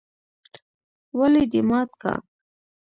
[1.17, 2.13] ولې دي مات که؟؟